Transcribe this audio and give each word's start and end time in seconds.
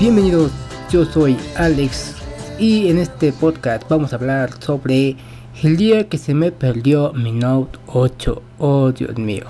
Bienvenidos. 0.00 0.52
Yo 0.92 1.04
soy 1.04 1.36
Alex 1.56 2.14
y 2.56 2.86
en 2.86 2.98
este 2.98 3.32
podcast 3.32 3.82
vamos 3.88 4.12
a 4.12 4.16
hablar 4.16 4.50
sobre 4.62 5.16
el 5.64 5.76
día 5.76 6.08
que 6.08 6.18
se 6.18 6.34
me 6.34 6.52
perdió 6.52 7.12
mi 7.14 7.32
Note 7.32 7.80
8. 7.86 8.40
Oh 8.60 8.92
Dios 8.92 9.18
mío. 9.18 9.46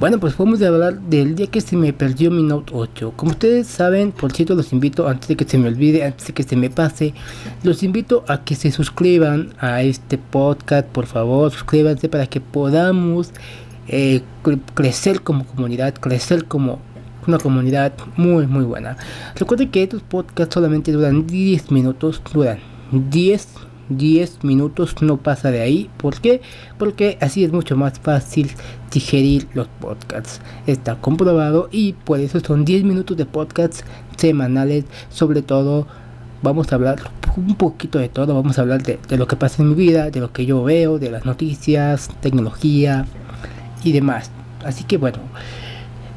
Bueno, 0.00 0.18
pues 0.18 0.36
vamos 0.36 0.60
a 0.60 0.66
hablar 0.66 1.00
del 1.02 1.36
día 1.36 1.46
que 1.46 1.60
se 1.60 1.76
me 1.76 1.92
perdió 1.92 2.32
mi 2.32 2.42
Note 2.42 2.72
8. 2.74 3.12
Como 3.14 3.30
ustedes 3.30 3.68
saben, 3.68 4.10
por 4.10 4.32
cierto, 4.32 4.56
los 4.56 4.72
invito, 4.72 5.06
antes 5.06 5.28
de 5.28 5.36
que 5.36 5.44
se 5.44 5.56
me 5.56 5.68
olvide, 5.68 6.04
antes 6.04 6.26
de 6.26 6.34
que 6.34 6.42
se 6.42 6.56
me 6.56 6.68
pase, 6.68 7.14
los 7.62 7.84
invito 7.84 8.24
a 8.26 8.42
que 8.42 8.56
se 8.56 8.72
suscriban 8.72 9.54
a 9.60 9.82
este 9.82 10.18
podcast, 10.18 10.88
por 10.88 11.06
favor, 11.06 11.52
suscríbanse 11.52 12.08
para 12.08 12.26
que 12.26 12.40
podamos 12.40 13.30
eh, 13.86 14.22
crecer 14.74 15.22
como 15.22 15.46
comunidad, 15.46 15.94
crecer 15.94 16.46
como 16.46 16.80
una 17.26 17.38
comunidad 17.38 17.92
muy 18.16 18.46
muy 18.46 18.64
buena. 18.64 18.96
Recuerden 19.34 19.70
que 19.70 19.82
estos 19.82 20.02
podcasts 20.02 20.54
solamente 20.54 20.92
duran 20.92 21.26
10 21.26 21.70
minutos, 21.70 22.22
duran 22.32 22.58
10 22.92 23.66
10 23.88 24.42
minutos, 24.44 25.00
no 25.00 25.16
pasa 25.16 25.50
de 25.50 25.60
ahí. 25.60 25.90
¿Por 25.96 26.20
qué? 26.20 26.40
Porque 26.78 27.18
así 27.20 27.44
es 27.44 27.52
mucho 27.52 27.76
más 27.76 27.98
fácil 27.98 28.50
digerir 28.90 29.48
los 29.54 29.68
podcasts. 29.80 30.40
Está 30.66 30.96
comprobado 30.96 31.68
y 31.70 31.92
por 31.92 32.20
eso 32.20 32.40
son 32.40 32.64
10 32.64 32.84
minutos 32.84 33.16
de 33.16 33.26
podcasts 33.26 33.84
semanales. 34.16 34.84
Sobre 35.08 35.42
todo, 35.42 35.86
vamos 36.42 36.72
a 36.72 36.76
hablar 36.76 36.98
un 37.36 37.54
poquito 37.56 37.98
de 37.98 38.08
todo. 38.08 38.34
Vamos 38.34 38.58
a 38.58 38.62
hablar 38.62 38.82
de, 38.82 38.98
de 39.08 39.16
lo 39.16 39.26
que 39.26 39.36
pasa 39.36 39.62
en 39.62 39.70
mi 39.70 39.74
vida, 39.74 40.10
de 40.10 40.20
lo 40.20 40.32
que 40.32 40.46
yo 40.46 40.64
veo, 40.64 40.98
de 40.98 41.10
las 41.10 41.24
noticias, 41.24 42.10
tecnología 42.20 43.06
y 43.84 43.92
demás. 43.92 44.30
Así 44.64 44.84
que 44.84 44.96
bueno. 44.96 45.18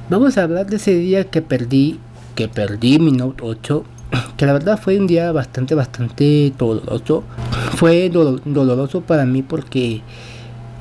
Vamos 0.09 0.39
a 0.39 0.43
hablar 0.43 0.65
de 0.65 0.77
ese 0.77 0.95
día 0.95 1.25
que 1.25 1.43
perdí, 1.43 1.99
que 2.33 2.47
perdí 2.47 2.97
mi 2.97 3.11
Note 3.11 3.43
8, 3.43 3.83
que 4.37 4.47
la 4.47 4.53
verdad 4.53 4.79
fue 4.81 4.97
un 4.97 5.05
día 5.05 5.31
bastante, 5.31 5.75
bastante 5.75 6.51
doloroso. 6.57 7.23
Fue 7.75 8.09
doloroso 8.09 9.01
para 9.01 9.27
mí 9.27 9.43
porque, 9.43 10.01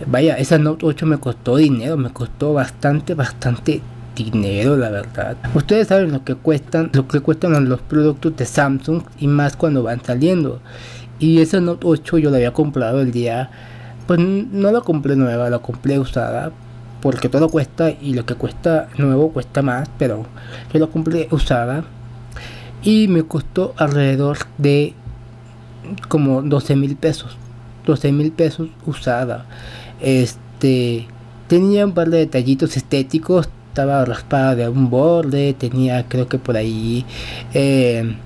vaya, 0.07 0.39
esa 0.39 0.57
Note 0.57 0.87
8 0.87 1.05
me 1.05 1.19
costó 1.19 1.57
dinero, 1.57 1.99
me 1.99 2.11
costó 2.11 2.55
bastante, 2.55 3.13
bastante 3.13 3.83
dinero, 4.17 4.79
la 4.79 4.89
verdad. 4.89 5.37
Ustedes 5.55 5.89
saben 5.89 6.11
lo 6.11 6.25
que 6.25 6.35
cuestan, 6.35 6.91
lo 6.95 7.07
que 7.07 7.21
cuestan 7.21 7.69
los 7.69 7.83
productos 7.83 8.35
de 8.35 8.47
Samsung 8.47 9.03
y 9.19 9.27
más 9.27 9.57
cuando 9.57 9.83
van 9.83 10.03
saliendo. 10.03 10.63
Y 11.19 11.43
esa 11.43 11.61
Note 11.61 11.87
8 11.87 12.17
yo 12.17 12.31
la 12.31 12.39
había 12.39 12.55
comprado 12.55 13.03
el 13.03 13.13
día, 13.13 13.51
pues 14.07 14.19
no 14.21 14.73
la 14.73 14.81
compré 14.81 15.17
nueva, 15.17 15.51
la 15.51 15.59
compré 15.59 15.99
usada 15.99 16.51
porque 17.01 17.29
todo 17.29 17.49
cuesta 17.49 17.91
y 17.91 18.15
lo 18.15 18.27
que 18.27 18.35
cuesta 18.35 18.89
nuevo 18.97 19.31
cuesta 19.33 19.63
más, 19.63 19.89
pero 19.99 20.27
yo 20.73 20.79
lo 20.79 20.91
compré 20.91 21.29
usada 21.31 21.85
y 22.83 23.09
me 23.09 23.23
costó 23.23 23.75
alrededor 23.77 24.39
de 24.59 24.95
como 26.09 26.43
12 26.43 26.77
mil 26.77 26.97
pesos. 26.97 27.37
12 27.87 28.13
mil 28.13 28.33
pesos 28.33 28.69
usada. 28.87 29.47
Este 30.01 31.07
tenía 31.49 31.87
un 31.87 31.93
par 31.93 32.11
de 32.11 32.19
detallitos 32.19 32.77
estéticos. 32.77 33.49
Estaba 33.69 34.05
raspada 34.05 34.55
de 34.55 34.69
un 34.69 34.91
borde. 34.91 35.55
Tenía 35.55 36.07
creo 36.09 36.29
que 36.29 36.39
por 36.39 36.57
ahí 36.57 37.05
eh, 37.55 38.17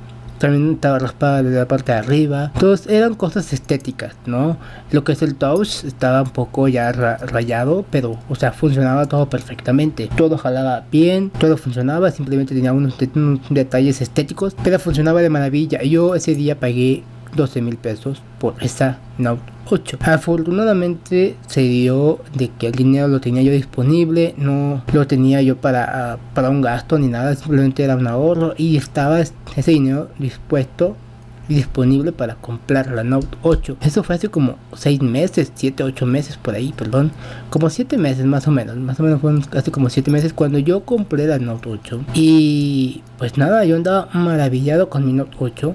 también 0.43 0.73
estaba 0.73 0.99
raspada 0.99 1.43
de 1.45 1.57
la 1.57 1.69
parte 1.69 1.93
de 1.93 1.99
arriba. 1.99 2.51
Todos 2.59 2.89
eran 2.89 3.15
cosas 3.15 3.53
estéticas, 3.53 4.17
¿no? 4.27 4.57
Lo 4.91 5.05
que 5.05 5.13
es 5.13 5.23
el 5.23 5.37
touch 5.37 5.85
estaba 5.85 6.23
un 6.23 6.31
poco 6.31 6.67
ya 6.67 6.91
rayado, 6.91 7.85
pero, 7.91 8.19
o 8.29 8.35
sea, 8.35 8.51
funcionaba 8.51 9.07
todo 9.07 9.31
perfectamente. 9.31 10.11
Todo 10.17 10.37
jalaba 10.37 10.85
bien, 10.91 11.31
todo 11.31 11.57
funcionaba, 11.57 12.11
simplemente 12.11 12.57
tenía 12.57 12.73
unos, 12.73 12.97
unos 13.15 13.41
detalles 13.51 14.01
estéticos, 14.01 14.57
pero 14.65 14.81
funcionaba 14.81 15.23
de 15.23 15.31
maravilla. 15.31 15.81
Yo 15.85 16.17
ese 16.17 16.35
día 16.35 16.59
pagué 16.59 17.05
12 17.35 17.63
mil 17.63 17.77
pesos 17.77 18.23
por 18.39 18.55
esa 18.61 18.99
Note 19.19 19.43
8. 19.71 19.99
Afortunadamente 20.01 21.37
se 21.47 21.63
dio 21.63 22.21
de 22.35 22.49
que 22.49 22.69
el 22.69 22.73
dinero 22.73 23.09
lo 23.09 23.21
tenía 23.21 23.43
yo 23.43 23.53
disponible, 23.53 24.35
no 24.37 24.83
lo 24.93 25.07
tenía 25.07 25.43
yo 25.43 25.57
para, 25.57 26.19
para 26.35 26.51
un 26.51 26.61
gasto 26.61 26.99
ni 26.99 27.09
nada, 27.09 27.35
simplemente 27.35 27.85
era 27.85 27.97
un 27.97 28.07
ahorro 28.07 28.55
y 28.57 28.77
estaba 28.77 29.21
ese 29.21 29.71
dinero 29.71 30.09
dispuesto 30.19 30.97
y 31.49 31.55
disponible 31.55 32.13
para 32.13 32.37
comprar 32.37 32.91
la 32.91 33.05
Note 33.05 33.37
8. 33.43 33.77
Eso 33.81 34.03
fue 34.03 34.17
hace 34.17 34.29
como 34.29 34.57
6 34.75 35.03
meses, 35.03 35.53
7, 35.55 35.83
8 35.83 36.07
meses 36.07 36.37
por 36.37 36.55
ahí, 36.55 36.73
perdón. 36.77 37.11
Como 37.51 37.69
7 37.69 37.99
meses 37.99 38.25
más 38.27 38.47
o 38.47 38.51
menos, 38.51 38.77
más 38.77 39.01
o 39.01 39.03
menos 39.03 39.21
fueron 39.21 39.43
hace 39.55 39.71
como 39.71 39.91
7 39.91 40.11
meses 40.11 40.33
cuando 40.33 40.59
yo 40.59 40.85
compré 40.85 41.27
la 41.27 41.39
Note 41.39 41.69
8. 41.69 42.05
Y 42.15 43.03
pues 43.19 43.39
nada, 43.39 43.65
yo 43.65 43.77
andaba 43.77 44.09
maravillado 44.13 44.89
con 44.89 45.05
mi 45.05 45.13
Note 45.13 45.37
8. 45.39 45.75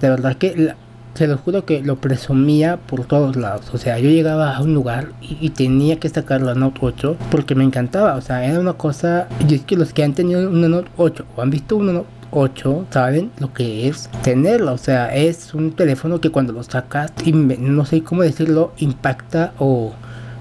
De 0.00 0.10
verdad 0.10 0.36
que 0.36 0.54
la, 0.56 0.76
se 1.18 1.26
lo 1.26 1.36
juro 1.36 1.64
que 1.64 1.82
lo 1.82 1.96
presumía 1.96 2.76
por 2.76 3.04
todos 3.04 3.36
lados. 3.36 3.70
O 3.74 3.78
sea, 3.78 3.98
yo 3.98 4.08
llegaba 4.08 4.56
a 4.56 4.62
un 4.62 4.72
lugar 4.72 5.08
y, 5.20 5.50
tenía 5.50 5.98
que 5.98 6.08
sacar 6.08 6.40
la 6.40 6.54
Note 6.54 6.78
8 6.80 7.16
porque 7.30 7.56
me 7.56 7.64
encantaba. 7.64 8.14
O 8.14 8.20
sea, 8.20 8.44
era 8.44 8.60
una 8.60 8.74
cosa. 8.74 9.28
Y 9.48 9.54
es 9.54 9.62
que 9.62 9.76
los 9.76 9.92
que 9.92 10.04
han 10.04 10.14
tenido 10.14 10.48
una 10.48 10.68
Note 10.68 10.90
8 10.96 11.26
o 11.36 11.42
han 11.42 11.50
visto 11.50 11.76
una 11.76 11.92
Note 11.92 12.08
8 12.30 12.86
saben 12.90 13.32
lo 13.40 13.52
que 13.52 13.88
es 13.88 14.08
tenerla. 14.22 14.72
O 14.72 14.78
sea, 14.78 15.14
es 15.14 15.54
un 15.54 15.72
teléfono 15.72 16.20
que 16.20 16.30
cuando 16.30 16.52
lo 16.52 16.62
sacas, 16.62 17.12
no 17.26 17.84
sé 17.84 18.02
cómo 18.02 18.22
decirlo, 18.22 18.72
impacta 18.78 19.52
o 19.58 19.92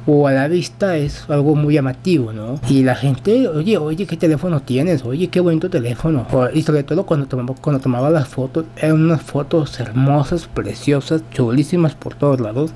o 0.08 0.26
a 0.26 0.32
la 0.32 0.48
vista 0.48 0.96
es 0.96 1.30
algo 1.30 1.54
muy 1.56 1.74
llamativo, 1.74 2.32
¿no? 2.32 2.60
Y 2.70 2.84
la 2.84 2.96
gente, 2.96 3.48
oye, 3.50 3.78
oye, 3.78 4.08
¿qué 4.08 4.16
teléfono 4.16 4.62
tienes? 4.62 5.04
Oye, 5.04 5.28
qué 5.28 5.42
bonito 5.42 5.70
teléfono. 5.70 6.26
Y 6.54 6.64
sobre 6.64 6.84
todo 6.84 7.06
cuando 7.06 7.28
tomaba, 7.28 7.54
cuando 7.62 7.82
tomaba 7.82 8.10
las 8.10 8.28
fotos, 8.28 8.66
eran 8.78 9.02
unas 9.02 9.22
fotos 9.22 9.78
hermosas, 9.80 10.48
preciosas, 10.48 11.24
chulísimas 11.32 11.94
por 11.94 12.16
todos 12.16 12.40
lados. 12.40 12.72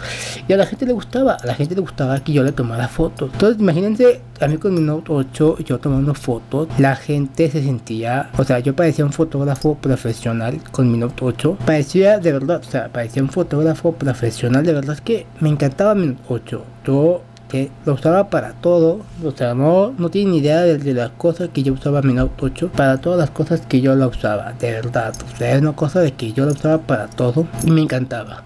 Y 0.47 0.53
a 0.53 0.57
la 0.57 0.65
gente 0.65 0.85
le 0.85 0.91
gustaba, 0.91 1.35
a 1.35 1.45
la 1.45 1.55
gente 1.55 1.73
le 1.73 1.81
gustaba 1.81 2.19
que 2.19 2.33
yo 2.33 2.43
le 2.43 2.51
tomara 2.51 2.89
fotos. 2.89 3.29
Entonces, 3.31 3.61
imagínense, 3.61 4.19
a 4.41 4.47
mí 4.47 4.57
con 4.57 4.73
mi 4.73 4.81
Note 4.81 5.11
8, 5.11 5.59
yo 5.59 5.79
tomando 5.79 6.13
fotos, 6.15 6.67
la 6.79 6.95
gente 6.95 7.49
se 7.51 7.63
sentía, 7.63 8.29
o 8.37 8.43
sea, 8.43 8.59
yo 8.59 8.75
parecía 8.75 9.05
un 9.05 9.13
fotógrafo 9.13 9.75
profesional 9.75 10.59
con 10.71 10.91
mi 10.91 10.97
Note 10.97 11.23
8. 11.23 11.57
Parecía 11.65 12.17
de 12.17 12.31
verdad, 12.31 12.61
o 12.65 12.69
sea, 12.69 12.89
parecía 12.89 13.21
un 13.21 13.29
fotógrafo 13.29 13.93
profesional, 13.93 14.65
de 14.65 14.73
verdad 14.73 14.95
es 14.95 15.01
que 15.01 15.27
me 15.39 15.49
encantaba 15.49 15.93
mi 15.93 16.07
Note 16.07 16.21
8. 16.27 16.65
Yo 16.85 17.21
que 17.49 17.69
lo 17.85 17.93
usaba 17.93 18.29
para 18.29 18.53
todo, 18.53 19.01
o 19.23 19.31
sea, 19.31 19.53
no, 19.53 19.93
no 19.97 20.09
tiene 20.09 20.31
ni 20.31 20.37
idea 20.37 20.61
de, 20.61 20.93
las 20.93 21.11
cosas 21.11 21.49
que 21.49 21.63
yo 21.63 21.73
usaba 21.73 22.01
mi 22.01 22.13
Note 22.13 22.33
8, 22.39 22.71
para 22.75 22.99
todas 22.99 23.19
las 23.19 23.29
cosas 23.29 23.61
que 23.61 23.81
yo 23.81 23.93
la 23.95 24.07
usaba, 24.07 24.53
de 24.53 24.71
verdad, 24.71 25.13
o 25.21 25.37
sea, 25.37 25.55
es 25.55 25.61
una 25.61 25.73
cosa 25.73 25.99
de 25.99 26.13
que 26.13 26.33
yo 26.33 26.45
la 26.45 26.53
usaba 26.53 26.79
para 26.79 27.07
todo 27.07 27.45
y 27.65 27.71
me 27.71 27.81
encantaba. 27.81 28.45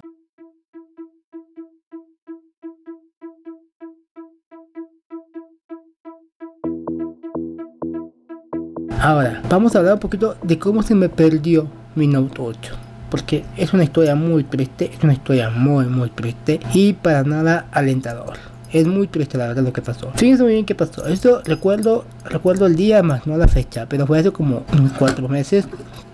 Ahora, 9.00 9.41
vamos 9.50 9.75
a 9.75 9.79
hablar 9.79 9.94
un 9.95 10.00
poquito 10.00 10.35
de 10.41 10.57
cómo 10.57 10.81
se 10.83 10.95
me 10.95 11.09
perdió 11.09 11.67
mi 11.95 12.07
Note 12.07 12.41
8 12.41 12.75
porque 13.16 13.45
es 13.56 13.73
una 13.73 13.85
historia 13.85 14.13
muy 14.16 14.44
triste, 14.44 14.91
es 14.94 15.03
una 15.03 15.13
historia 15.13 15.50
muy 15.50 15.85
muy 15.85 16.09
triste 16.09 16.59
y 16.73 16.94
para 16.94 17.23
nada 17.23 17.66
alentador. 17.72 18.33
Es 18.73 18.85
muy 18.88 19.07
triste 19.07 19.38
la 19.38 19.47
verdad 19.47 19.63
lo 19.63 19.72
que 19.72 19.81
pasó. 19.81 20.11
Fíjense 20.16 20.44
muy 20.44 20.51
bien 20.51 20.66
qué 20.66 20.75
pasó. 20.75 21.07
Esto 21.07 21.41
recuerdo, 21.45 22.03
recuerdo 22.25 22.66
el 22.66 22.75
día 22.75 23.01
más 23.03 23.25
no 23.25 23.38
la 23.38 23.47
fecha, 23.47 23.85
pero 23.88 24.06
fue 24.06 24.19
hace 24.19 24.31
como 24.31 24.63
cuatro 25.00 25.29
meses. 25.29 25.66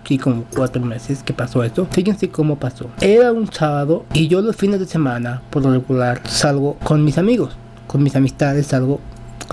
Sí, 0.06 0.18
como 0.18 0.44
cuatro 0.54 0.80
meses 0.82 1.22
que 1.24 1.32
pasó 1.32 1.64
esto. 1.64 1.88
Fíjense 1.90 2.28
cómo 2.28 2.56
pasó. 2.56 2.86
Era 3.00 3.32
un 3.32 3.50
sábado 3.50 4.04
y 4.12 4.28
yo 4.28 4.42
los 4.42 4.54
fines 4.54 4.78
de 4.78 4.86
semana, 4.86 5.42
por 5.50 5.62
lo 5.62 5.72
regular, 5.72 6.20
salgo 6.28 6.76
con 6.84 7.04
mis 7.04 7.18
amigos, 7.18 7.56
con 7.88 8.02
mis 8.02 8.14
amistades, 8.14 8.66
salgo 8.66 9.00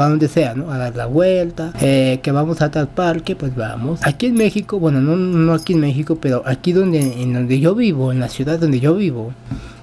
a 0.05 0.09
donde 0.09 0.27
sea, 0.27 0.53
¿no? 0.55 0.71
A 0.71 0.77
dar 0.77 0.95
la 0.95 1.05
vuelta, 1.05 1.73
eh, 1.81 2.19
que 2.21 2.31
vamos 2.31 2.61
a 2.61 2.71
tal 2.71 2.87
parque, 2.87 3.35
pues 3.35 3.55
vamos. 3.55 3.99
Aquí 4.03 4.27
en 4.27 4.35
México, 4.35 4.79
bueno, 4.79 5.01
no, 5.01 5.15
no 5.15 5.53
aquí 5.53 5.73
en 5.73 5.81
México, 5.81 6.17
pero 6.21 6.43
aquí 6.45 6.73
donde, 6.73 7.21
en 7.21 7.33
donde 7.33 7.59
yo 7.59 7.75
vivo, 7.75 8.11
en 8.11 8.19
la 8.19 8.29
ciudad 8.29 8.59
donde 8.59 8.79
yo 8.79 8.95
vivo, 8.95 9.33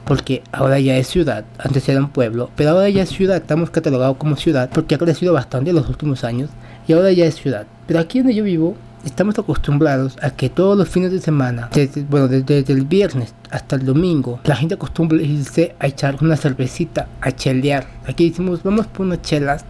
porque 0.06 0.42
ahora 0.52 0.78
ya 0.78 0.96
es 0.96 1.08
ciudad, 1.08 1.44
antes 1.58 1.88
era 1.88 2.00
un 2.00 2.10
pueblo, 2.10 2.50
pero 2.54 2.70
ahora 2.70 2.88
ya 2.88 3.02
es 3.02 3.10
ciudad, 3.10 3.36
estamos 3.36 3.70
catalogados 3.70 4.16
como 4.16 4.36
ciudad 4.36 4.70
porque 4.72 4.94
ha 4.94 4.98
crecido 4.98 5.32
bastante 5.32 5.70
en 5.70 5.76
los 5.76 5.88
últimos 5.88 6.22
años 6.22 6.48
y 6.86 6.92
ahora 6.92 7.10
ya 7.12 7.26
es 7.26 7.34
ciudad. 7.34 7.66
Pero 7.86 7.98
aquí 7.98 8.18
donde 8.18 8.34
yo 8.34 8.44
vivo, 8.44 8.76
estamos 9.04 9.38
acostumbrados 9.38 10.16
a 10.22 10.30
que 10.30 10.48
todos 10.48 10.76
los 10.76 10.88
fines 10.88 11.12
de 11.12 11.20
semana, 11.20 11.70
desde, 11.72 12.02
bueno, 12.02 12.28
desde, 12.28 12.72
el 12.72 12.84
viernes 12.84 13.34
hasta 13.50 13.76
el 13.76 13.84
domingo, 13.84 14.40
la 14.44 14.56
gente 14.56 14.74
acostumbra 14.74 15.20
irse 15.20 15.74
a 15.78 15.86
echar 15.86 16.18
una 16.20 16.36
cervecita, 16.36 17.08
a 17.20 17.32
chelear. 17.32 17.86
Aquí 18.06 18.30
decimos, 18.30 18.62
vamos 18.62 18.86
por 18.86 19.06
unas 19.06 19.22
chelas 19.22 19.64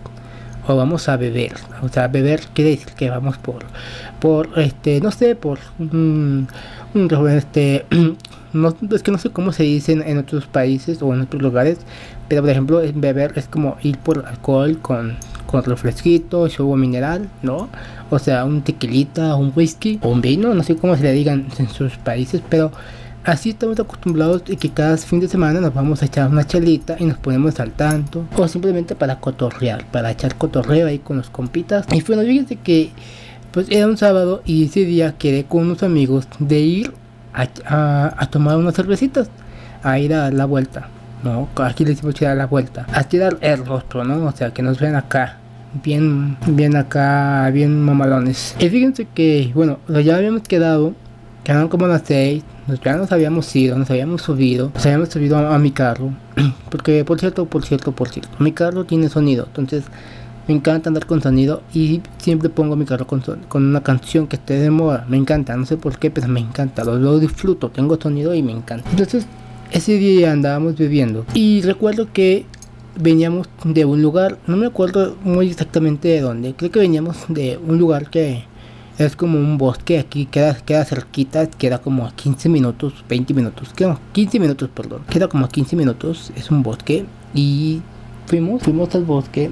o 0.67 0.77
vamos 0.77 1.09
a 1.09 1.17
beber. 1.17 1.55
O 1.83 1.89
sea, 1.89 2.09
beber 2.09 2.41
quiere 2.55 2.71
decir 2.71 2.89
que 2.97 3.11
vamos 3.11 3.39
por, 3.39 3.65
por 4.21 4.59
este, 4.59 5.01
no 5.01 5.11
sé, 5.11 5.35
por 5.35 5.59
un, 5.79 6.49
un 6.95 7.29
este, 7.29 7.85
no, 8.53 8.75
es 8.93 9.03
que 9.03 9.11
no 9.11 9.19
sé 9.19 9.31
cómo 9.31 9.53
se 9.53 9.63
dice 9.65 9.93
en, 9.93 10.19
otros 10.19 10.47
países 10.47 11.03
o 11.03 11.13
en 11.15 11.23
otros 11.23 11.43
lugares, 11.43 11.79
pero 12.29 12.43
por 12.43 12.51
ejemplo 12.51 12.83
beber 12.95 13.33
es 13.37 13.47
como 13.49 13.77
ir 13.83 13.99
por 13.99 14.27
alcohol 14.27 14.79
con, 14.81 15.17
con 15.47 15.65
refresquito, 15.65 16.49
jugo 16.55 16.77
mineral, 16.77 17.29
¿no? 17.43 17.69
O 18.11 18.19
sea, 18.19 18.45
un 18.45 18.63
tequilita, 18.63 19.35
un 19.37 19.53
whisky, 19.55 19.99
un 20.03 20.21
vino, 20.21 20.55
no 20.55 20.63
sé 20.63 20.77
cómo 20.77 20.97
se 20.97 21.03
le 21.03 21.13
digan 21.13 21.47
en 21.59 21.69
sus 21.69 21.97
países, 21.99 22.41
pero 22.49 22.73
así 23.27 23.51
estamos 23.51 23.79
acostumbrados 23.79 24.45
y 24.47 24.57
que 24.57 24.71
cada 24.71 24.97
fin 24.97 25.21
de 25.21 25.29
semana 25.29 25.61
nos 25.61 25.75
vamos 25.75 26.01
a 26.03 26.07
echar 26.07 26.31
una 26.31 26.47
chelita 26.47 26.97
y 26.99 27.05
nos 27.05 27.19
ponemos 27.19 27.59
al 27.61 27.73
tanto, 27.73 28.25
o 28.37 28.49
simplemente 28.49 28.95
para 28.95 29.19
cotorrear, 29.19 29.85
para 29.91 30.13
echar 30.13 30.37
cotorreo 30.37 30.87
ahí 30.87 31.01
con 31.01 31.17
los 31.17 31.29
compitas. 31.29 31.87
Y 31.93 32.01
bueno, 32.03 32.23
fíjense 32.23 32.57
que 32.57 32.91
pues 33.51 33.67
era 33.71 33.87
un 33.87 33.97
sábado 33.97 34.43
y 34.45 34.67
ese 34.67 34.85
día 34.85 35.17
quedé 35.19 35.45
con 35.45 35.63
unos 35.63 35.83
amigos 35.83 36.29
de 36.39 36.61
ir 36.61 36.93
a, 37.35 38.29
tomar 38.31 38.57
unas 38.57 38.75
cervecitas, 38.75 39.29
a 39.83 39.99
ir 39.99 40.15
a 40.15 40.19
dar 40.19 40.35
la 40.35 40.45
vuelta. 40.45 40.89
No, 41.25 41.49
aquí 41.57 41.85
le 41.85 41.91
decimos 41.91 42.15
que 42.15 42.25
dar 42.25 42.37
la 42.37 42.47
vuelta, 42.47 42.87
a 42.93 43.03
tirar 43.05 43.39
el 43.41 43.67
rostro, 43.67 44.05
¿no? 44.05 44.25
O 44.25 44.33
sea, 44.33 44.53
que 44.53 44.63
nos 44.63 44.79
ven 44.79 44.95
acá, 44.95 45.39
bien, 45.83 46.37
bien 46.47 46.77
acá, 46.77 47.51
bien 47.51 47.83
mamalones. 47.83 48.55
Y 48.61 48.69
fíjense 48.69 49.09
que, 49.13 49.51
bueno, 49.55 49.79
ya 49.89 50.17
habíamos 50.17 50.43
quedado, 50.43 50.95
quedaron 51.47 51.69
como 51.69 51.87
las 51.87 52.03
seis, 52.05 52.43
ya 52.85 52.97
nos 52.97 53.13
habíamos 53.13 53.55
ido, 53.55 53.79
nos 53.79 53.89
habíamos 53.89 54.23
subido, 54.23 54.73
nos 54.75 54.85
habíamos 54.85 55.11
subido 55.11 55.39
a, 55.39 55.55
a 55.55 55.59
mi 55.61 55.71
carro, 55.71 56.11
porque 56.71 57.05
por 57.05 57.21
cierto, 57.21 57.47
por 57.47 57.65
cierto, 57.65 57.93
por 57.93 58.09
cierto, 58.09 58.37
mi 58.41 58.51
carro 58.51 58.85
tiene 58.85 59.09
sonido, 59.09 59.45
entonces 59.47 59.85
me 60.49 60.55
encanta 60.57 60.91
andar 60.91 61.07
con 61.07 61.23
sonido 61.23 61.63
y 61.73 62.03
siempre 62.19 62.49
pongo 62.49 62.75
mi 62.75 62.85
carro 62.85 63.07
con, 63.07 63.23
con 63.49 63.65
una 63.65 63.85
canción 63.85 64.27
que 64.27 64.35
esté 64.35 64.55
de 64.55 64.71
moda. 64.71 65.05
Me 65.09 65.17
encanta, 65.17 65.57
no 65.57 65.67
sé 65.67 65.77
por 65.77 65.99
qué, 65.99 66.11
pero 66.11 66.29
me 66.29 66.41
encanta. 66.41 66.85
Lo, 66.85 67.19
disfruto, 67.19 67.71
tengo 67.71 67.97
sonido 68.01 68.35
y 68.35 68.43
me 68.43 68.53
encanta. 68.53 68.89
Entonces, 68.91 69.27
ese 69.71 69.99
día 69.99 70.33
andábamos 70.33 70.77
bebiendo 70.77 71.25
y 71.35 71.63
recuerdo 71.63 72.13
que 72.13 72.45
veníamos 72.99 73.49
de 73.65 73.85
un 73.85 74.03
lugar, 74.03 74.39
no 74.47 74.57
me 74.57 74.67
acuerdo 74.67 75.17
muy 75.23 75.51
exactamente 75.51 76.09
de 76.09 76.21
dónde. 76.21 76.55
Creo 76.55 76.71
que 76.71 76.81
veníamos 76.81 77.17
de 77.29 77.59
un 77.59 77.79
lugar 77.79 78.11
que 78.11 78.45
es 78.99 79.17
como 79.17 79.39
un 79.39 79.59
bosque 79.59 79.99
aquí, 79.99 80.27
queda, 80.27 80.55
queda 80.55 80.85
cerquita, 80.85 81.47
queda 81.49 81.79
como 81.79 82.07
a 82.07 82.13
15 82.13 82.49
minutos, 82.49 83.05
20 83.09 83.35
minutos, 83.35 83.73
queda 83.75 83.99
15 84.13 84.41
minutos, 84.41 84.71
perdón, 84.75 85.03
queda 85.09 85.29
como 85.29 85.45
a 85.45 85.49
15 85.49 85.77
minutos, 85.77 86.33
es 86.35 86.51
un 86.51 86.63
bosque 86.63 87.05
y 87.35 87.83
fuimos, 88.27 88.63
fuimos 88.63 88.95
al 88.95 89.05
bosque 89.05 89.51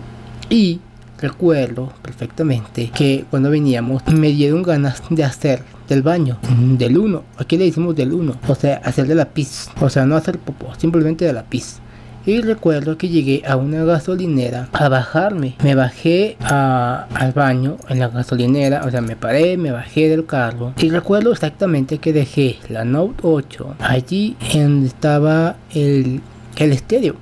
y 0.48 0.80
recuerdo 1.18 1.92
perfectamente 2.02 2.90
que 2.90 3.24
cuando 3.30 3.50
veníamos 3.50 4.02
me 4.08 4.28
dieron 4.28 4.62
ganas 4.62 5.02
de 5.10 5.24
hacer 5.24 5.62
del 5.88 6.02
baño, 6.02 6.38
del 6.78 6.96
uno, 6.96 7.24
aquí 7.36 7.58
le 7.58 7.66
decimos 7.66 7.94
del 7.94 8.12
uno, 8.12 8.36
o 8.48 8.54
sea, 8.54 8.80
hacer 8.84 9.06
de 9.06 9.14
la 9.14 9.26
pis, 9.26 9.68
o 9.80 9.90
sea, 9.90 10.06
no 10.06 10.16
hacer 10.16 10.38
popó, 10.38 10.74
simplemente 10.78 11.24
de 11.26 11.32
la 11.32 11.44
pis. 11.44 11.80
Y 12.26 12.40
recuerdo 12.40 12.96
que 12.96 13.08
llegué 13.08 13.42
a 13.46 13.56
una 13.56 13.84
gasolinera 13.84 14.68
a 14.72 14.88
bajarme. 14.88 15.56
Me 15.62 15.74
bajé 15.74 16.36
al 16.40 17.32
baño 17.34 17.76
en 17.88 17.98
la 17.98 18.08
gasolinera. 18.08 18.84
O 18.86 18.90
sea, 18.90 19.02
me 19.02 19.14
paré, 19.14 19.56
me 19.58 19.72
bajé 19.72 20.08
del 20.08 20.24
carro. 20.24 20.72
Y 20.78 20.88
recuerdo 20.88 21.32
exactamente 21.32 21.98
que 21.98 22.12
dejé 22.12 22.58
la 22.68 22.84
Note 22.84 23.20
8 23.22 23.76
allí 23.80 24.36
en 24.52 24.84
estaba 24.86 25.56
el, 25.74 26.22
el 26.56 26.72
estéreo. 26.72 27.16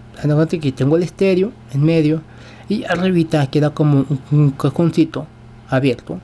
que 0.49 0.73
tengo 0.73 0.97
el 0.97 1.03
estéreo 1.03 1.53
en 1.75 1.83
medio 1.83 2.23
y 2.69 2.85
arribita 2.85 3.47
queda 3.49 3.71
como 3.71 4.07
un, 4.31 4.51
cajoncito 4.51 5.27
abierto 5.69 6.21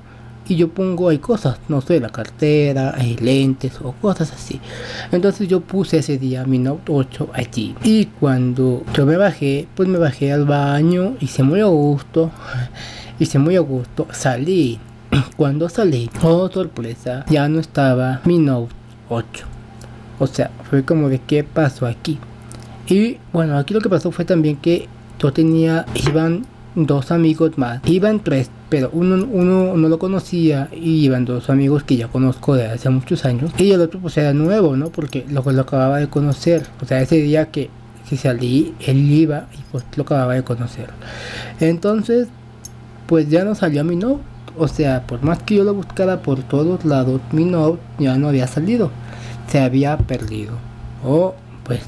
y 0.48 0.56
yo 0.56 0.68
pongo 0.68 1.10
ahí 1.10 1.18
cosas, 1.18 1.58
no 1.68 1.80
sé, 1.80 2.00
la 2.00 2.08
cartera, 2.08 2.94
hay 2.96 3.16
lentes 3.16 3.78
o 3.82 3.92
cosas 3.92 4.32
así. 4.32 4.60
Entonces 5.12 5.46
yo 5.46 5.60
puse 5.60 5.98
ese 5.98 6.18
día 6.18 6.44
mi 6.44 6.58
Note 6.58 6.90
8 6.90 7.30
allí. 7.34 7.74
Y 7.84 8.06
cuando 8.06 8.82
yo 8.94 9.04
me 9.04 9.16
bajé, 9.16 9.68
pues 9.74 9.88
me 9.88 9.98
bajé 9.98 10.32
al 10.32 10.46
baño, 10.46 11.16
hice 11.20 11.42
muy 11.42 11.60
a 11.60 11.66
gusto, 11.66 12.30
hice 13.18 13.38
muy 13.38 13.56
a 13.56 13.60
gusto, 13.60 14.06
salí. 14.10 14.78
Cuando 15.36 15.68
salí, 15.68 16.10
oh 16.22 16.50
sorpresa, 16.50 17.24
ya 17.28 17.48
no 17.48 17.60
estaba 17.60 18.20
mi 18.24 18.38
Note 18.38 18.74
8. 19.08 19.44
O 20.18 20.26
sea, 20.26 20.50
fue 20.68 20.84
como 20.84 21.08
de 21.08 21.20
qué 21.20 21.44
pasó 21.44 21.86
aquí. 21.86 22.18
Y 22.88 23.18
bueno, 23.32 23.58
aquí 23.58 23.74
lo 23.74 23.80
que 23.80 23.88
pasó 23.90 24.10
fue 24.10 24.24
también 24.24 24.56
que 24.56 24.88
yo 25.18 25.32
tenía, 25.32 25.84
iban 26.06 26.46
dos 26.74 27.10
amigos 27.10 27.58
más, 27.58 27.80
iban 27.86 28.20
tres, 28.20 28.50
pero 28.68 28.90
uno, 28.92 29.26
uno 29.30 29.76
no 29.76 29.88
lo 29.88 29.98
conocía 29.98 30.68
y 30.72 31.04
iban 31.04 31.24
dos 31.24 31.50
amigos 31.50 31.82
que 31.82 31.96
ya 31.96 32.08
conozco 32.08 32.54
de 32.54 32.66
hace 32.66 32.88
muchos 32.90 33.24
años 33.24 33.52
y 33.58 33.72
el 33.72 33.80
otro 33.80 34.00
pues 34.00 34.16
era 34.16 34.32
nuevo, 34.32 34.76
¿no? 34.76 34.90
Porque 34.90 35.24
lo, 35.28 35.42
lo 35.50 35.62
acababa 35.62 35.98
de 35.98 36.08
conocer, 36.08 36.66
o 36.82 36.86
sea, 36.86 37.00
ese 37.00 37.16
día 37.16 37.50
que, 37.50 37.70
que 38.08 38.16
salí, 38.16 38.74
él 38.86 39.10
iba 39.10 39.48
y 39.54 39.62
pues 39.72 39.84
lo 39.96 40.02
acababa 40.02 40.34
de 40.34 40.44
conocer. 40.44 40.90
Entonces, 41.60 42.28
pues 43.06 43.28
ya 43.28 43.44
no 43.44 43.54
salió 43.54 43.84
mi 43.84 43.96
note, 43.96 44.22
o 44.56 44.68
sea, 44.68 45.06
por 45.06 45.22
más 45.22 45.42
que 45.42 45.56
yo 45.56 45.64
lo 45.64 45.74
buscara 45.74 46.22
por 46.22 46.42
todos 46.42 46.84
lados, 46.84 47.20
mi 47.32 47.44
note 47.44 47.80
ya 47.98 48.16
no 48.16 48.28
había 48.28 48.46
salido, 48.46 48.90
se 49.48 49.60
había 49.60 49.96
perdido. 49.96 50.52
O 51.04 51.34
pues 51.64 51.80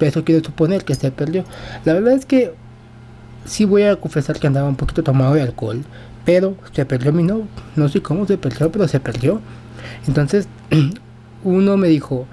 eso 0.00 0.24
quiero 0.24 0.44
suponer 0.44 0.84
que 0.84 0.94
se 0.94 1.10
perdió. 1.10 1.44
La 1.84 1.94
verdad 1.94 2.14
es 2.14 2.26
que 2.26 2.54
sí 3.46 3.64
voy 3.64 3.82
a 3.82 3.96
confesar 3.96 4.38
que 4.38 4.46
andaba 4.46 4.68
un 4.68 4.76
poquito 4.76 5.02
tomado 5.02 5.34
de 5.34 5.42
alcohol, 5.42 5.82
pero 6.24 6.56
se 6.72 6.84
perdió 6.84 7.12
mi 7.12 7.22
no, 7.22 7.42
no 7.76 7.88
sé 7.88 8.02
cómo 8.02 8.26
se 8.26 8.38
perdió, 8.38 8.70
pero 8.70 8.88
se 8.88 9.00
perdió. 9.00 9.40
Entonces, 10.06 10.48
uno 11.44 11.76
me 11.76 11.88
dijo, 11.88 12.26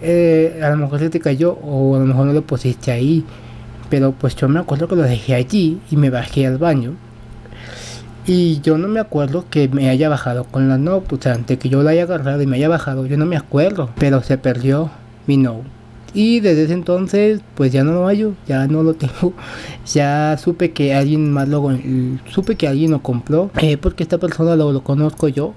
eh, 0.00 0.60
a 0.62 0.70
lo 0.70 0.76
mejor 0.76 1.00
se 1.00 1.10
te 1.10 1.20
cayó 1.20 1.52
o 1.52 1.96
a 1.96 1.98
lo 1.98 2.06
mejor 2.06 2.26
no 2.26 2.32
lo 2.32 2.42
pusiste 2.42 2.90
ahí, 2.90 3.24
pero 3.90 4.12
pues 4.12 4.36
yo 4.36 4.48
me 4.48 4.60
acuerdo 4.60 4.88
que 4.88 4.96
lo 4.96 5.02
dejé 5.02 5.34
allí 5.34 5.80
y 5.90 5.96
me 5.96 6.10
bajé 6.10 6.46
al 6.46 6.58
baño. 6.58 6.94
Y 8.26 8.60
yo 8.60 8.76
no 8.76 8.88
me 8.88 9.00
acuerdo 9.00 9.46
que 9.48 9.68
me 9.68 9.88
haya 9.88 10.10
bajado 10.10 10.44
con 10.44 10.68
la 10.68 10.76
no, 10.76 10.96
o 10.96 11.18
sea, 11.18 11.32
antes 11.32 11.58
que 11.58 11.70
yo 11.70 11.82
la 11.82 11.92
haya 11.92 12.02
agarrado 12.02 12.42
y 12.42 12.46
me 12.46 12.56
haya 12.56 12.68
bajado, 12.68 13.06
yo 13.06 13.16
no 13.16 13.24
me 13.24 13.38
acuerdo, 13.38 13.88
pero 13.98 14.22
se 14.22 14.36
perdió 14.36 14.90
mi 15.26 15.38
no. 15.38 15.62
Y 16.14 16.40
desde 16.40 16.64
ese 16.64 16.72
entonces, 16.72 17.40
pues 17.54 17.72
ya 17.72 17.84
no 17.84 17.92
lo 17.92 18.06
hallo, 18.06 18.32
ya 18.46 18.66
no 18.66 18.82
lo 18.82 18.94
tengo. 18.94 19.34
Ya 19.92 20.36
supe 20.38 20.72
que 20.72 20.94
alguien 20.94 21.30
más 21.32 21.48
lo, 21.48 21.70
supe 22.30 22.56
que 22.56 22.68
alguien 22.68 22.90
lo 22.90 23.02
compró, 23.02 23.50
eh, 23.60 23.76
porque 23.76 24.02
esta 24.02 24.18
persona 24.18 24.56
lo, 24.56 24.82
conozco 24.82 25.28
yo. 25.28 25.54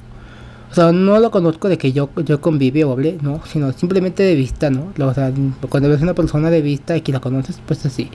O 0.70 0.74
sea, 0.74 0.94
no 0.94 1.20
lo 1.20 1.32
conozco 1.32 1.68
de 1.68 1.78
que 1.78 1.92
yo, 1.92 2.10
yo 2.24 2.40
convive 2.40 2.86
o 2.86 2.94
hablé, 2.94 3.18
no, 3.22 3.42
sino 3.46 3.74
simplemente 3.74 4.24
de 4.24 4.36
vista, 4.36 4.70
¿no? 4.70 4.94
O 5.06 5.14
sea, 5.14 5.34
cuando 5.68 5.90
ves 5.90 6.02
una 6.02 6.14
persona 6.14 6.50
de 6.50 6.62
vista 6.62 6.96
y 6.96 7.02
que 7.02 7.12
la 7.12 7.20
conoces, 7.20 7.60
pues 7.66 7.86
así. 7.86 8.10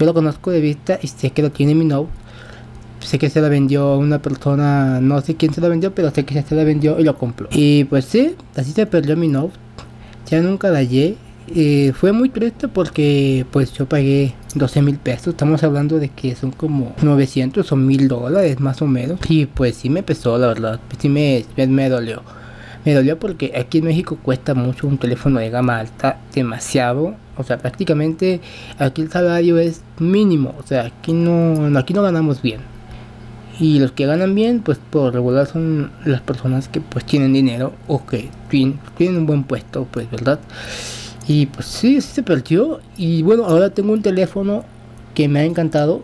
Yo 0.00 0.06
lo 0.06 0.12
conozco 0.12 0.50
de 0.50 0.60
vista 0.60 0.98
y 1.00 1.06
sé 1.06 1.30
que 1.30 1.42
lo 1.42 1.52
tiene 1.52 1.76
mi 1.76 1.84
note. 1.84 2.10
Sé 2.98 3.18
que 3.18 3.30
se 3.30 3.40
la 3.40 3.48
vendió 3.48 3.98
una 3.98 4.20
persona, 4.22 5.00
no 5.00 5.20
sé 5.20 5.34
quién 5.34 5.52
se 5.52 5.60
la 5.60 5.68
vendió, 5.68 5.92
pero 5.92 6.10
sé 6.12 6.24
que 6.24 6.40
se 6.40 6.54
la 6.54 6.64
vendió 6.64 6.98
y 6.98 7.04
lo 7.04 7.16
compró. 7.18 7.48
Y 7.52 7.84
pues 7.84 8.04
sí, 8.04 8.36
así 8.56 8.72
se 8.72 8.86
perdió 8.86 9.16
mi 9.16 9.28
note. 9.28 9.54
Ya 10.28 10.40
nunca 10.40 10.70
la 10.70 10.78
hallé 10.78 11.16
eh, 11.48 11.92
fue 11.94 12.12
muy 12.12 12.28
triste 12.28 12.68
porque 12.68 13.44
pues 13.50 13.72
yo 13.72 13.86
pagué 13.86 14.34
12 14.54 14.82
mil 14.82 14.96
pesos. 14.96 15.28
Estamos 15.28 15.62
hablando 15.62 15.98
de 15.98 16.08
que 16.08 16.34
son 16.34 16.50
como 16.50 16.94
900 17.02 17.70
o 17.70 17.76
1000 17.76 18.08
dólares 18.08 18.60
más 18.60 18.82
o 18.82 18.86
menos. 18.86 19.18
Y 19.28 19.46
pues 19.46 19.76
sí 19.76 19.90
me 19.90 20.02
pesó, 20.02 20.38
la 20.38 20.46
verdad. 20.48 20.80
Sí 20.98 21.08
me, 21.08 21.44
me 21.56 21.88
dolió. 21.88 22.22
Me 22.84 22.94
dolió 22.94 23.18
porque 23.18 23.52
aquí 23.56 23.78
en 23.78 23.84
México 23.84 24.18
cuesta 24.20 24.54
mucho 24.54 24.88
un 24.88 24.98
teléfono 24.98 25.38
de 25.38 25.50
gama 25.50 25.78
alta, 25.78 26.18
demasiado. 26.34 27.14
O 27.36 27.44
sea, 27.44 27.58
prácticamente 27.58 28.40
aquí 28.78 29.02
el 29.02 29.10
salario 29.10 29.58
es 29.58 29.82
mínimo. 29.98 30.54
O 30.58 30.66
sea, 30.66 30.86
aquí 30.86 31.12
no, 31.12 31.78
aquí 31.78 31.94
no 31.94 32.02
ganamos 32.02 32.42
bien. 32.42 32.60
Y 33.60 33.78
los 33.78 33.92
que 33.92 34.06
ganan 34.06 34.34
bien, 34.34 34.60
pues 34.60 34.78
por 34.78 35.12
regular 35.12 35.46
son 35.46 35.92
las 36.04 36.20
personas 36.22 36.68
que 36.68 36.80
pues 36.80 37.04
tienen 37.04 37.32
dinero 37.32 37.72
o 37.86 38.04
que 38.04 38.30
tienen 38.48 39.18
un 39.18 39.26
buen 39.26 39.44
puesto, 39.44 39.86
pues, 39.90 40.10
¿verdad? 40.10 40.40
Y 41.26 41.46
pues 41.46 41.66
sí, 41.66 42.00
sí 42.00 42.14
se 42.14 42.22
perdió. 42.22 42.80
Y 42.96 43.22
bueno, 43.22 43.44
ahora 43.44 43.70
tengo 43.70 43.92
un 43.92 44.02
teléfono 44.02 44.64
que 45.14 45.28
me 45.28 45.40
ha 45.40 45.44
encantado, 45.44 46.02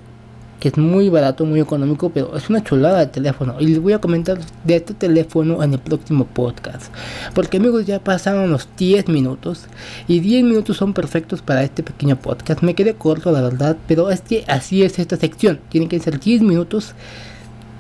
que 0.61 0.69
es 0.69 0.77
muy 0.77 1.09
barato, 1.09 1.45
muy 1.45 1.61
económico, 1.61 2.11
pero 2.11 2.37
es 2.37 2.51
una 2.51 2.63
chulada 2.63 3.01
de 3.01 3.07
teléfono. 3.07 3.57
Y 3.61 3.67
les 3.67 3.81
voy 3.81 3.93
a 3.93 4.01
comentar 4.01 4.39
de 4.65 4.77
este 4.77 4.95
teléfono 4.95 5.63
en 5.63 5.73
el 5.73 5.79
próximo 5.79 6.27
podcast. 6.27 6.93
Porque 7.35 7.59
amigos, 7.59 7.87
ya 7.87 8.01
pasaron 8.01 8.51
los 8.51 8.69
10 8.77 9.09
minutos. 9.09 9.67
Y 10.07 10.21
10 10.21 10.45
minutos 10.45 10.77
son 10.77 10.95
perfectos 10.95 11.43
para 11.43 11.63
este 11.63 11.83
pequeño 11.83 12.17
podcast. 12.17 12.63
Me 12.63 12.75
quedé 12.75 12.95
corto, 12.95 13.33
la 13.33 13.41
verdad, 13.41 13.77
pero 13.87 14.11
es 14.11 14.21
que 14.21 14.45
así 14.49 14.83
es 14.83 14.99
esta 14.99 15.17
sección. 15.17 15.61
Tienen 15.69 15.89
que 15.89 15.99
ser 16.01 16.21
10 16.21 16.43
minutos 16.43 16.95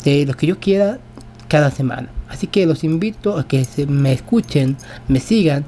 de 0.04 0.26
lo 0.26 0.34
que 0.34 0.46
yo 0.46 0.58
quiera 0.58 0.98
cada 1.48 1.70
semana. 1.70 2.10
Así 2.28 2.46
que 2.46 2.66
los 2.66 2.84
invito 2.84 3.38
a 3.38 3.48
que 3.48 3.64
se 3.64 3.86
me 3.86 4.12
escuchen, 4.12 4.76
me 5.08 5.18
sigan 5.18 5.64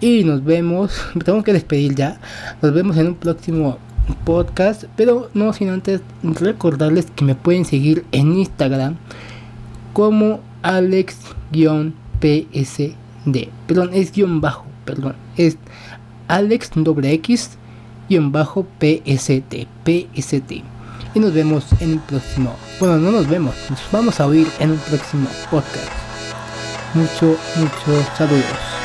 y 0.00 0.24
nos 0.24 0.44
vemos. 0.44 0.92
Tengo 1.24 1.42
que 1.42 1.52
despedir 1.52 1.94
ya. 1.94 2.20
Nos 2.62 2.72
vemos 2.72 2.96
en 2.96 3.08
un 3.08 3.14
próximo 3.14 3.78
podcast. 4.24 4.84
Pero 4.96 5.30
no 5.34 5.52
sin 5.52 5.70
antes 5.70 6.00
recordarles 6.22 7.06
que 7.14 7.24
me 7.24 7.34
pueden 7.34 7.64
seguir 7.64 8.04
en 8.12 8.36
Instagram 8.38 8.96
como 9.92 10.40
Alex-PSD. 10.62 11.34
Perdón, 13.66 13.90
es 13.92 14.12
guion 14.12 14.40
bajo. 14.40 14.66
Perdón, 14.84 15.16
es 15.36 15.58
Alex 16.28 16.70
X 17.02 17.58
guion 18.08 18.32
bajo 18.32 18.66
PST. 18.80 19.66
PST. 19.84 20.52
y 21.14 21.18
nos 21.18 21.32
vemos 21.32 21.66
en 21.80 21.92
un 21.94 21.98
próximo. 22.00 22.54
Bueno, 22.78 22.98
no 22.98 23.10
nos 23.10 23.26
vemos, 23.26 23.54
nos 23.70 23.80
vamos 23.90 24.20
a 24.20 24.26
oír 24.26 24.46
en 24.58 24.72
un 24.72 24.78
próximo 24.78 25.28
podcast. 25.50 25.88
Mucho, 26.94 27.36
muchos 27.56 28.06
saludos. 28.16 28.75